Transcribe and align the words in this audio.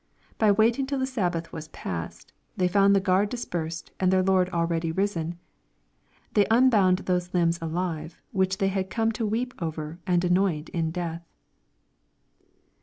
By 0.39 0.51
waiting 0.51 0.87
till 0.87 0.97
the 0.97 1.05
Sabbath 1.05 1.53
was 1.53 1.67
past, 1.67 2.33
they 2.57 2.67
found 2.67 2.95
the 2.95 2.99
guard 2.99 3.29
dispersed, 3.29 3.91
and 3.99 4.11
their 4.11 4.23
Lord 4.23 4.49
already 4.49 4.91
risen 4.91 5.37
They 6.33 6.47
unbound 6.49 6.97
those 7.05 7.35
limbs 7.35 7.59
alive, 7.61 8.19
which 8.31 8.57
they 8.57 8.69
had 8.69 8.89
come 8.89 9.11
to 9.11 9.27
weep 9.27 9.53
over 9.59 9.99
and 10.07 10.23
anoint 10.25 10.69
in 10.69 10.89
death." 10.89 11.23